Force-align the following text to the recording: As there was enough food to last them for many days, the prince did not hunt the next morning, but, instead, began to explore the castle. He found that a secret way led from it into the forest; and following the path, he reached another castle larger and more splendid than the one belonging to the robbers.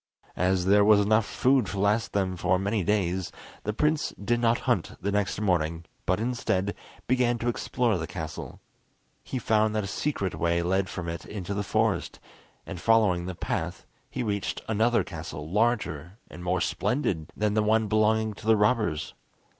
As 0.35 0.65
there 0.65 0.83
was 0.83 0.99
enough 0.99 1.27
food 1.27 1.67
to 1.67 1.79
last 1.79 2.13
them 2.13 2.35
for 2.35 2.57
many 2.57 2.83
days, 2.83 3.31
the 3.65 3.71
prince 3.71 4.11
did 4.13 4.39
not 4.39 4.61
hunt 4.65 4.95
the 4.99 5.11
next 5.11 5.39
morning, 5.39 5.85
but, 6.07 6.19
instead, 6.19 6.73
began 7.05 7.37
to 7.37 7.47
explore 7.47 7.95
the 7.99 8.07
castle. 8.07 8.59
He 9.23 9.37
found 9.37 9.75
that 9.75 9.83
a 9.83 9.87
secret 9.87 10.33
way 10.33 10.63
led 10.63 10.89
from 10.89 11.07
it 11.07 11.23
into 11.27 11.53
the 11.53 11.61
forest; 11.61 12.19
and 12.65 12.81
following 12.81 13.27
the 13.27 13.35
path, 13.35 13.85
he 14.09 14.23
reached 14.23 14.63
another 14.67 15.03
castle 15.03 15.47
larger 15.47 16.17
and 16.31 16.43
more 16.43 16.61
splendid 16.61 17.31
than 17.37 17.53
the 17.53 17.61
one 17.61 17.87
belonging 17.87 18.33
to 18.33 18.47
the 18.47 18.57
robbers. 18.57 19.13